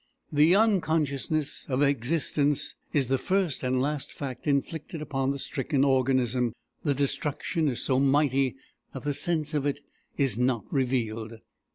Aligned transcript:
The 0.31 0.55
unconsciousness 0.55 1.67
of 1.69 1.83
existence 1.83 2.75
is 2.91 3.07
the 3.07 3.19
first 3.19 3.61
and 3.61 3.79
last 3.79 4.11
fact 4.11 4.47
inflicted 4.47 4.99
upon 4.99 5.29
the 5.29 5.37
stricken 5.37 5.83
organism: 5.83 6.53
the 6.83 6.95
destruction 6.95 7.67
is 7.67 7.83
so 7.83 7.99
mighty, 7.99 8.55
that 8.93 9.03
the 9.03 9.13
sense 9.13 9.53
of 9.53 9.67
it 9.67 9.81
is 10.17 10.39
not 10.39 10.65
revealed. 10.73 11.33